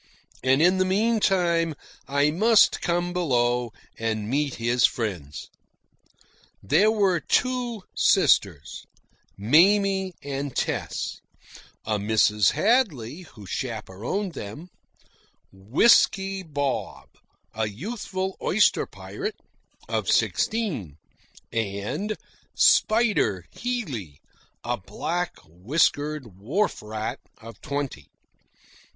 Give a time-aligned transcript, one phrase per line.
[0.43, 1.75] And in the meantime
[2.07, 5.51] I must come below and meet his friends.
[6.63, 8.87] They were two sisters,
[9.37, 11.21] Mamie and Tess;
[11.85, 12.53] a Mrs.
[12.53, 14.71] Hadley, who chaperoned them;
[15.51, 17.07] "Whisky" Bob,
[17.53, 19.39] a youthful oyster pirate
[19.87, 20.97] of sixteen;
[21.53, 22.17] and
[22.55, 24.19] "Spider" Healey,
[24.63, 28.07] a black whiskered wharf rat of twenty.